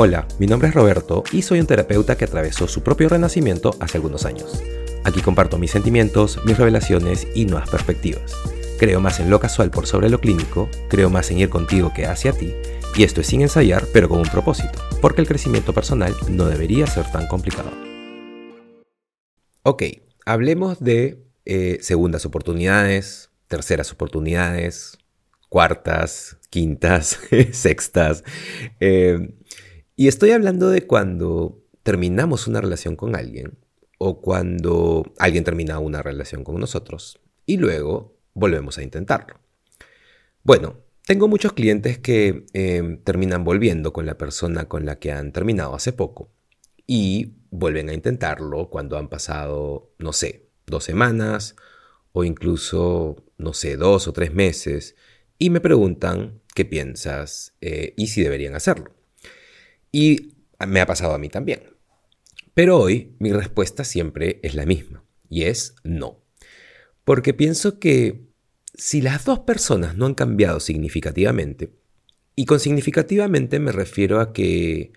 [0.00, 3.98] Hola, mi nombre es Roberto y soy un terapeuta que atravesó su propio renacimiento hace
[3.98, 4.62] algunos años.
[5.02, 8.32] Aquí comparto mis sentimientos, mis revelaciones y nuevas perspectivas.
[8.78, 12.06] Creo más en lo casual por sobre lo clínico, creo más en ir contigo que
[12.06, 12.54] hacia ti,
[12.94, 16.86] y esto es sin ensayar, pero con un propósito, porque el crecimiento personal no debería
[16.86, 17.72] ser tan complicado.
[19.64, 19.82] Ok,
[20.24, 24.96] hablemos de eh, segundas oportunidades, terceras oportunidades,
[25.48, 27.18] cuartas, quintas,
[27.52, 28.22] sextas.
[28.80, 29.34] Eh,
[29.98, 33.58] y estoy hablando de cuando terminamos una relación con alguien
[33.98, 39.40] o cuando alguien termina una relación con nosotros y luego volvemos a intentarlo.
[40.44, 45.32] Bueno, tengo muchos clientes que em, terminan volviendo con la persona con la que han
[45.32, 46.30] terminado hace poco
[46.86, 51.56] y vuelven a intentarlo cuando han pasado, no sé, dos semanas
[52.12, 54.94] o incluso, no sé, dos o tres meses
[55.38, 58.97] y me preguntan qué piensas eh, y si deberían hacerlo.
[59.92, 60.34] Y
[60.66, 61.62] me ha pasado a mí también.
[62.54, 66.24] Pero hoy mi respuesta siempre es la misma, y es no.
[67.04, 68.26] Porque pienso que
[68.74, 71.70] si las dos personas no han cambiado significativamente,
[72.34, 74.92] y con significativamente me refiero a que,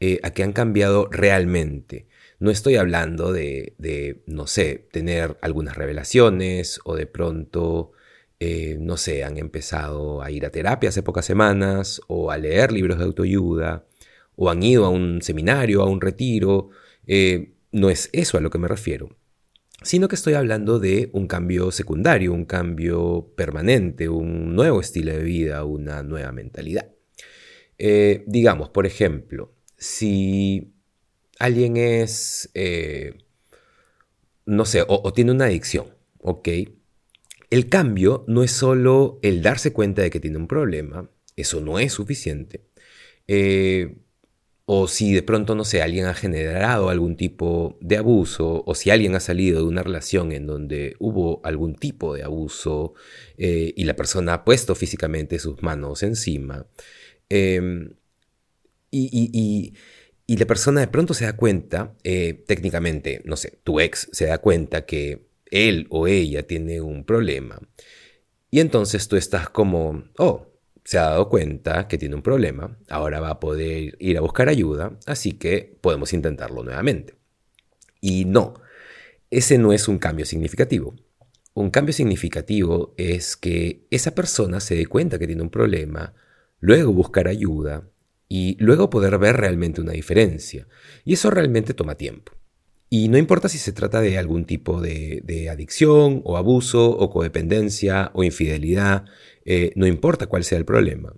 [0.00, 2.06] eh, a que han cambiado realmente,
[2.38, 7.92] no estoy hablando de, de, no sé, tener algunas revelaciones o de pronto,
[8.40, 12.72] eh, no sé, han empezado a ir a terapia hace pocas semanas o a leer
[12.72, 13.86] libros de autoayuda
[14.36, 16.70] o han ido a un seminario, a un retiro.
[17.06, 19.16] Eh, no es eso a lo que me refiero,
[19.82, 25.22] sino que estoy hablando de un cambio secundario, un cambio permanente, un nuevo estilo de
[25.22, 26.90] vida, una nueva mentalidad.
[27.78, 30.72] Eh, digamos, por ejemplo, si
[31.38, 33.14] alguien es, eh,
[34.46, 35.86] no sé, o, tiene una adicción,
[36.20, 36.48] ¿ok?
[37.50, 41.78] El cambio no es solo el darse cuenta de que tiene un problema, eso no
[41.78, 42.64] es suficiente.
[44.68, 48.90] O si de pronto, no sé, alguien ha generado algún tipo de abuso, o si
[48.90, 52.94] alguien ha salido de una relación en donde hubo algún tipo de abuso
[53.38, 56.66] eh, y la persona ha puesto físicamente sus manos encima,
[57.28, 57.94] em,
[58.90, 59.74] y,
[60.26, 64.38] la persona de pronto se da cuenta, eh, técnicamente, no sé, tu ex se da
[64.38, 67.60] cuenta que él o ella tiene un problema,
[68.50, 70.55] y entonces tú estás como, oh,
[70.86, 74.48] se ha dado cuenta que tiene un problema, ahora va a poder ir a buscar
[74.48, 77.16] ayuda, así que podemos intentarlo nuevamente.
[78.00, 78.54] Y no,
[79.28, 80.94] ese no es un cambio significativo.
[81.54, 86.14] Un cambio significativo es que esa persona se dé cuenta que tiene un problema,
[86.60, 87.90] luego buscar ayuda
[88.28, 90.68] y luego poder ver realmente una diferencia.
[91.04, 92.30] Y eso realmente toma tiempo.
[92.88, 98.10] Y no importa si se trata de algún tipo de, adicción o abuso o codependencia
[98.14, 99.04] o infidelidad,
[99.44, 101.14] eh, no importa cuál sea el problema.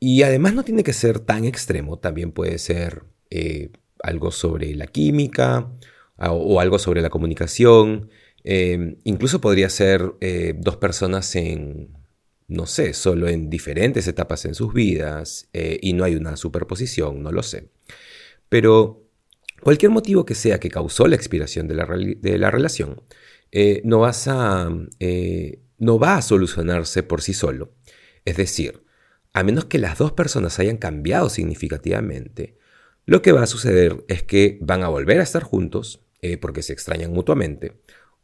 [0.00, 3.70] Y además no tiene que ser tan extremo, también puede ser eh,
[4.02, 5.70] algo sobre la química
[6.18, 8.10] o, algo sobre la comunicación.
[8.42, 10.12] Eh, incluso podría ser
[10.58, 11.96] dos personas en,
[12.48, 17.32] no sé, solo en diferentes etapas en sus vidas y no hay una superposición, no
[17.32, 17.68] lo sé.
[18.48, 19.03] Pero
[19.64, 23.00] Cualquier motivo que sea que causó la expiración de la, relación,
[23.50, 24.68] eh, no, vas a,
[25.00, 27.72] eh, no va a solucionarse por sí solo.
[28.26, 28.82] Es decir,
[29.32, 32.58] a menos que las dos personas hayan cambiado significativamente,
[33.06, 36.62] lo que va a suceder es que van a volver a estar juntos eh, porque
[36.62, 37.72] se extrañan mutuamente,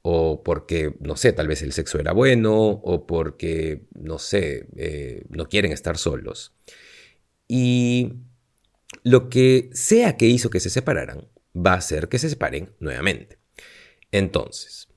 [0.03, 4.67] o porque, no sé, tal vez el sexo era bueno, o porque, no sé,
[5.31, 6.53] no quieren estar solos.
[7.49, 8.13] Y
[9.03, 13.39] lo que sea que hizo que se separaran va a hacer que se separen nuevamente.
[14.13, 14.89] Entonces,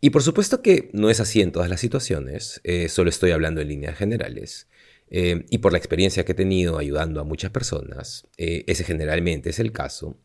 [0.00, 3.60] y por supuesto que no es así en todas las situaciones, eh, solo estoy hablando
[3.60, 4.68] en líneas generales,
[5.08, 9.50] eh, y por la experiencia que he tenido ayudando a muchas personas, eh, ese generalmente
[9.50, 10.18] es el caso.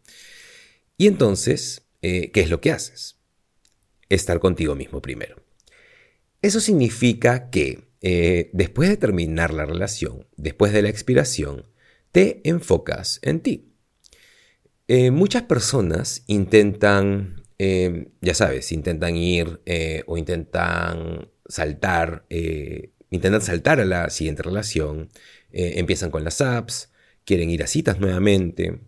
[0.97, 3.17] Y entonces, ¿qué es lo que haces?
[4.09, 5.43] Estar contigo mismo primero.
[6.41, 7.87] Eso significa que
[8.53, 11.70] después de terminar la relación, después de la expiración,
[12.11, 13.71] te enfocas en ti.
[14.87, 22.25] Eh, muchas personas intentan, eh, ya sabes, intentan ir eh, o intentan saltar,
[23.09, 25.09] intentan saltar a la siguiente relación,
[25.51, 26.91] empiezan con las apps,
[27.25, 28.79] quieren ir a citas nuevamente.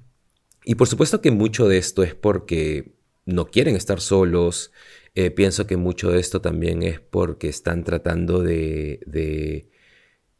[0.65, 2.95] Y por supuesto que mucho de esto es porque
[3.25, 4.71] no quieren estar solos.
[5.35, 9.69] pienso que mucho de esto también es porque están tratando de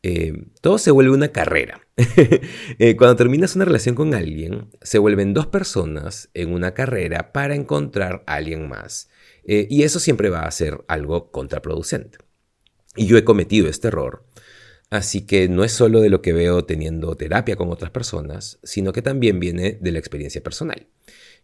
[0.06, 1.82] eh, todo se vuelve una carrera.
[2.80, 7.56] Eh, cuando terminas una relación con alguien, se vuelven dos personas en una carrera para
[7.56, 9.10] encontrar a alguien más.
[9.46, 12.18] Eh, y eso siempre va a ser algo contraproducente.
[12.96, 14.26] Y yo he cometido este error.
[14.90, 18.92] Así que no es solo de lo que veo teniendo terapia con otras personas, sino
[18.92, 20.88] que también viene de la experiencia personal.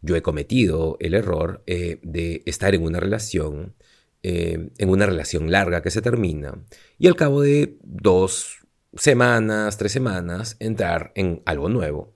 [0.02, 3.76] Yo he cometido el error de estar en una relación,
[4.24, 6.64] eh, en una relación larga que se termina,
[6.98, 8.60] y al cabo de dos
[8.96, 12.16] semanas, tres semanas, entrar en algo nuevo.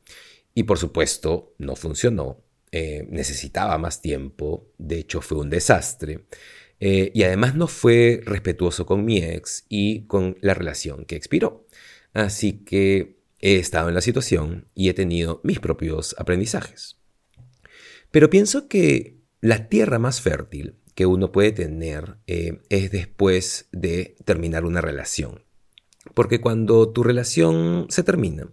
[0.54, 2.44] Y por supuesto, no funcionó.
[2.72, 4.72] Eh, necesitaba más tiempo.
[4.78, 6.26] De hecho, fue un desastre.
[6.80, 11.68] Eh, y además no fue respetuoso con mi ex y con la relación que expiró.
[12.14, 16.98] Así que he estado en la situación y he tenido mis propios aprendizajes.
[18.12, 24.16] Pero pienso que la tierra más fértil que uno puede tener eh, es después de
[24.26, 25.44] terminar una relación.
[26.14, 28.50] Porque cuando tu relación se termina,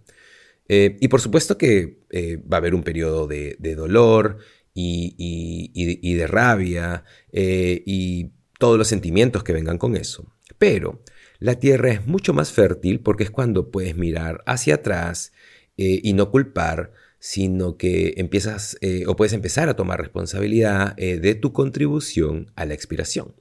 [0.67, 4.37] eh, y por supuesto que eh, va a haber un periodo de, dolor
[4.73, 7.03] y, de rabia
[7.33, 10.31] y todos los sentimientos que vengan con eso.
[10.57, 11.03] Pero
[11.39, 15.33] la tierra es mucho más fértil porque es cuando puedes mirar hacia atrás
[15.75, 18.77] y no culpar, sino que empiezas
[19.07, 23.35] o puedes empezar a tomar responsabilidad de tu contribución a la expiración.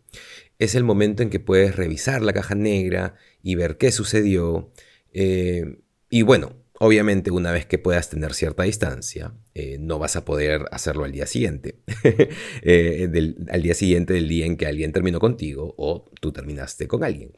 [0.59, 4.71] Es el momento en que puedes revisar la caja negra y ver qué sucedió.
[5.12, 10.65] y bueno, Obviamente, una vez que puedas tener cierta distancia, eh, no vas a poder
[10.71, 11.82] hacerlo al día siguiente.
[12.62, 13.09] Eh,
[13.50, 17.37] al día siguiente del día en que alguien terminó contigo o tú terminaste con alguien.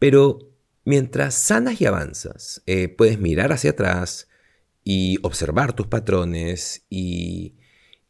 [0.00, 0.52] Pero
[0.84, 4.28] mientras sanas y avanzas, eh, puedes mirar hacia atrás
[4.84, 7.54] y observar tus patrones y,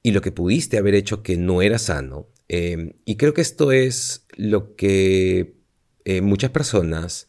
[0.03, 2.29] y, lo que pudiste haber hecho que no era sano.
[2.49, 5.55] y creo que esto es lo que
[6.23, 7.29] muchas personas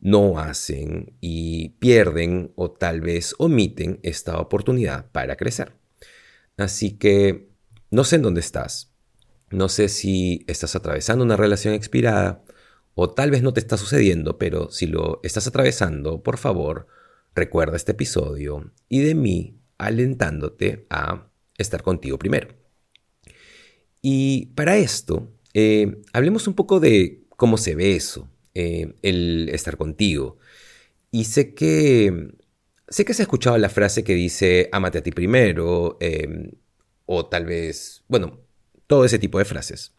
[0.00, 5.72] no hacen y pierden o tal vez omiten esta oportunidad para crecer.
[6.56, 7.48] Así que
[7.90, 8.92] no sé en dónde estás.
[9.50, 12.42] No sé si estás atravesando una relación expirada
[12.94, 16.86] o tal vez no te está sucediendo, pero si lo estás atravesando, por favor,
[17.36, 22.48] recuerda este episodio y de mí alentándote a estar contigo primero.
[24.02, 29.76] Y para esto, eh, hablemos un poco de cómo se ve eso, eh, el estar
[29.76, 30.38] contigo.
[31.10, 32.30] Y sé que,
[32.88, 36.52] sé que has escuchado la frase que dice, ámate a ti primero, em,
[37.06, 38.40] o tal vez, bueno,
[38.86, 39.92] todo ese tipo de frases.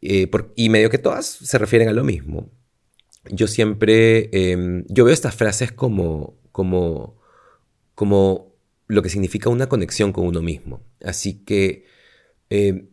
[0.00, 2.50] Eh, y medio que todas se refieren a lo mismo.
[3.30, 7.18] Yo siempre, em, yo veo estas frases como, como,
[7.94, 8.54] como
[8.88, 10.82] lo que significa una conexión con uno mismo.
[11.02, 11.86] Así que
[12.50, 12.88] em,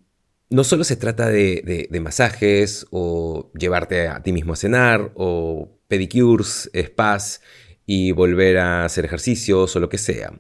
[0.50, 6.72] no solo se trata de, masajes o llevarte a ti mismo a cenar o pedicures,
[6.76, 7.42] spas
[7.86, 10.40] y volver a hacer ejercicios o lo que sea.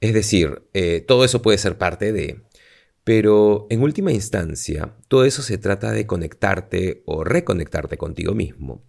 [0.00, 2.42] Es decir, eh, todo eso puede ser parte de...
[3.04, 8.84] Pero en última instancia, todo eso se trata de conectarte o reconectarte contigo mismo.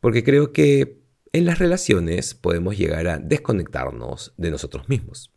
[0.00, 1.00] Porque creo que
[1.36, 5.32] en las relaciones podemos llegar a desconectarnos de nosotros mismos.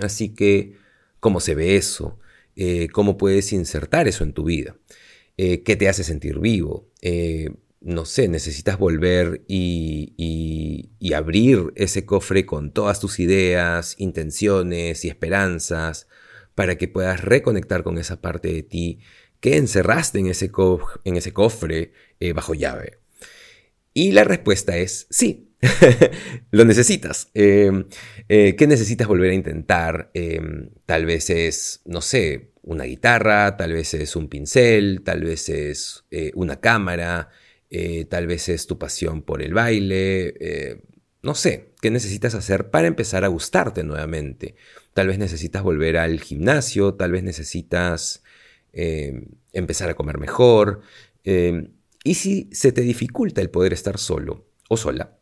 [0.00, 0.76] Así que,
[1.20, 2.18] ¿cómo se ve eso?
[2.56, 4.76] Eh, cómo puedes insertar eso en tu vida,
[5.36, 6.88] eh, qué te hace sentir vivo.
[7.02, 7.50] Eh,
[7.80, 15.08] no sé, necesitas volver y, y, abrir ese cofre con todas tus ideas, intenciones y
[15.08, 16.08] esperanzas
[16.54, 19.00] para que puedas reconectar con esa parte de ti
[19.40, 20.50] que encerraste en ese,
[21.04, 21.92] en ese cofre
[22.34, 23.03] bajo llave.
[23.94, 25.52] Y la respuesta es sí.
[26.50, 27.30] lo necesitas.
[27.32, 27.86] Em,
[28.28, 30.10] eh, ¿Qué necesitas volver a intentar?
[30.12, 35.48] Em, tal vez es, no sé, una guitarra, tal vez es un pincel, tal vez
[35.48, 37.30] es eh, una cámara,
[37.70, 40.82] eh, tal vez es tu pasión por el baile.
[41.22, 44.56] no sé, ¿qué necesitas hacer para empezar a gustarte nuevamente?
[44.92, 48.22] Tal vez necesitas volver al gimnasio, tal vez necesitas
[48.72, 50.82] em, empezar a comer mejor.
[52.04, 55.18] Y si se te dificulta el poder estar solo o sola,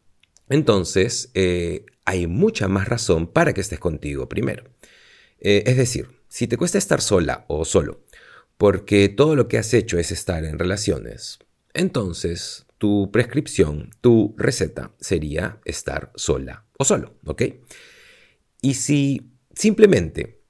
[0.49, 4.65] entonces eh, hay mucha más razón para que estés contigo primero.
[5.41, 8.05] Eh, es decir, si te cuesta estar sola o solo,
[8.59, 11.39] porque todo lo que has hecho es estar en relaciones,
[11.73, 17.43] entonces tu prescripción, tu receta sería estar sola o solo, ¿ok?
[18.61, 20.42] Y si simplemente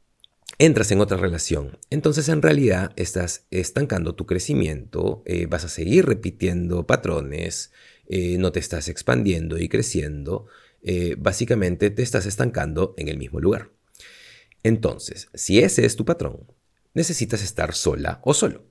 [0.64, 6.06] entras en otra relación, entonces en realidad estás estancando tu crecimiento, eh, vas a seguir
[6.06, 7.72] repitiendo patrones,
[8.06, 10.46] eh, no te estás expandiendo y creciendo,
[10.84, 13.70] eh, básicamente te estás estancando en el mismo lugar.
[14.62, 16.46] Entonces, si ese es tu patrón,
[16.94, 18.64] necesitas estar sola o solo.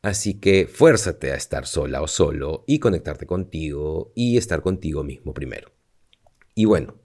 [0.00, 5.34] Así que fuérzate a estar sola o solo y conectarte contigo y estar contigo mismo
[5.34, 5.72] primero.
[6.54, 7.00] Y bueno,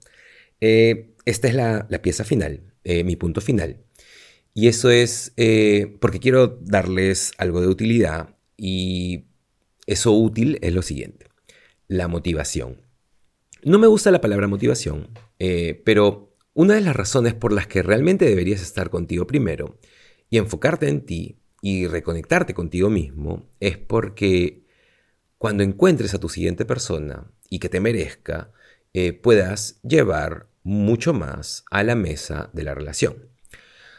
[0.60, 3.84] esta es la, pieza final, mi punto final.
[4.58, 5.32] Y eso es
[6.00, 9.26] porque quiero darles algo de utilidad y
[9.86, 11.28] eso útil es lo siguiente
[11.88, 12.82] la motivación.
[13.64, 17.82] No me gusta la palabra motivación, eh, pero una de las razones por las que
[17.82, 19.78] realmente deberías estar contigo primero
[20.30, 24.64] y enfocarte en ti y reconectarte contigo mismo es porque
[25.38, 28.52] cuando encuentres a tu siguiente persona y que te merezca,
[28.92, 33.28] eh, puedas llevar mucho más a la mesa de la relación.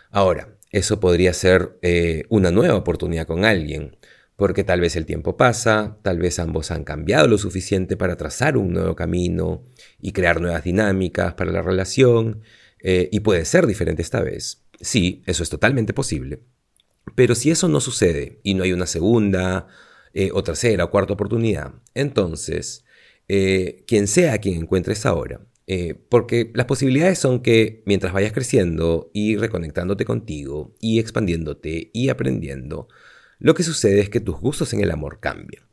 [0.10, 3.98] Ahora, eso podría ser eh, una nueva oportunidad con alguien,
[4.36, 8.56] porque tal vez el tiempo pasa, tal vez ambos han cambiado lo suficiente para trazar
[8.58, 9.64] un nuevo camino
[10.00, 12.42] y crear nuevas dinámicas para la relación,
[12.82, 14.64] eh, y puede ser diferente esta vez.
[14.80, 16.40] Sí, eso es totalmente posible.
[17.16, 19.68] Pero si eso no sucede y no hay una segunda
[20.14, 22.86] eh, o tercera o cuarta oportunidad, entonces,
[23.28, 29.38] quien sea quien encuentres ahora, eh, porque las posibilidades son que mientras vayas creciendo y
[29.38, 32.88] reconectándote contigo y expandiéndote y aprendiendo,
[33.38, 35.64] lo que sucede es que tus gustos en el amor cambian.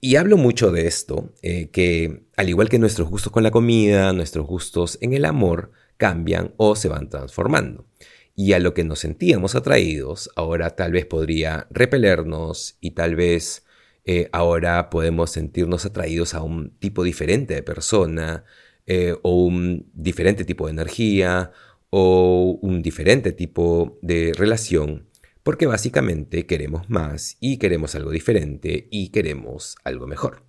[0.00, 4.14] Y hablo mucho de esto, eh, que al igual que nuestros gustos con la comida,
[4.14, 7.86] nuestros gustos en el amor cambian o se van transformando.
[8.34, 13.66] Y a lo que nos sentíamos atraídos, ahora tal vez podría repelernos y tal vez
[14.06, 18.44] eh, ahora podemos sentirnos atraídos a un tipo diferente de persona,
[18.86, 21.52] eh, o un diferente tipo de energía
[21.90, 25.08] o un diferente tipo de relación,
[25.42, 30.44] porque básicamente queremos más y queremos algo diferente y queremos algo mejor.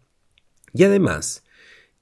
[0.74, 1.44] Y además,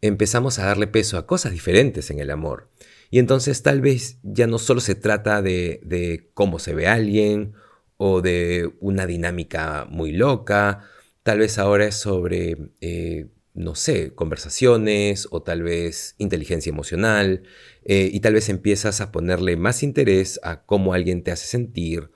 [0.01, 2.69] empezamos a darle peso a cosas diferentes en el amor.
[3.09, 7.53] Y entonces tal vez ya no solo se trata de, cómo se ve alguien
[7.97, 10.89] o de una dinámica muy loca,
[11.21, 17.43] tal vez ahora es sobre eh, no sé, conversaciones o tal vez inteligencia emocional
[17.85, 22.11] eh, y tal vez empiezas a ponerle más interés a cómo alguien te hace sentir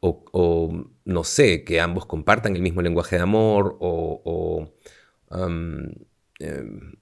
[0.00, 4.72] o, no sé, que ambos compartan el mismo lenguaje de amor o,
[5.30, 5.92] em,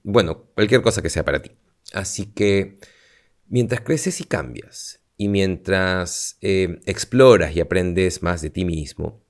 [0.03, 1.51] bueno, cualquier cosa que sea para ti.
[1.93, 2.79] Así que
[3.47, 9.21] mientras creces y cambias y mientras eh, exploras y aprendes más de ti mismo,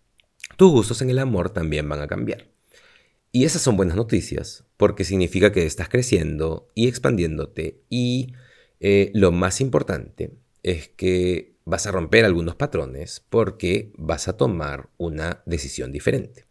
[0.58, 2.57] tus gustos en el amor también van a cambiar.
[3.32, 8.34] Y esas son buenas noticias, porque significa que estás creciendo y expandiéndote y
[8.80, 10.32] eh, lo más importante
[10.64, 16.46] es que vas a romper algunos patrones porque vas a tomar una decisión diferente.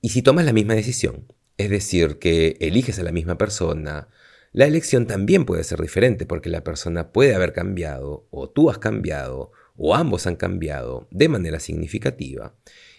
[0.00, 4.08] Y si tomas la misma decisión, es decir, que eliges a la misma persona,
[4.52, 8.78] la elección también puede ser diferente porque la persona puede haber cambiado o tú has
[8.78, 12.54] cambiado o ambos han cambiado de manera significativa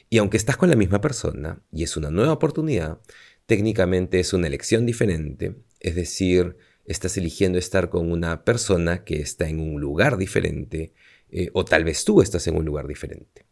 [0.09, 2.99] y aunque estás con la misma persona y es una nueva oportunidad,
[3.45, 9.47] técnicamente es una elección diferente, es decir, estás eligiendo estar con una persona que está
[9.47, 10.93] en un lugar diferente,
[11.31, 13.45] eh, o tal vez tú estás en un lugar diferente.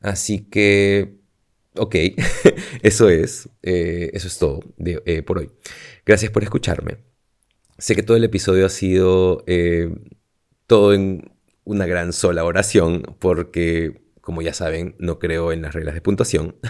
[0.00, 1.14] Así que,
[1.76, 1.94] ok,
[2.82, 5.50] eso es, eh, eso es todo eh, por hoy.
[6.04, 6.98] Gracias por escucharme.
[7.78, 9.44] Sé que todo el episodio ha sido
[10.66, 11.30] todo en
[11.64, 16.56] una gran sola oración, porque como ya saben, no creo en las reglas de puntuación.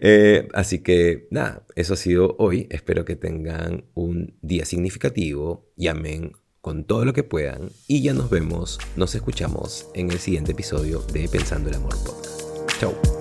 [0.00, 2.66] Eh, así que nada, eso ha sido hoy.
[2.70, 5.72] Espero que tengan un día significativo.
[5.76, 7.70] Llamen con todo lo que puedan.
[7.86, 12.42] Y ya nos vemos, nos escuchamos en el siguiente episodio de Pensando el Amor Podcast.
[12.78, 13.17] Chao.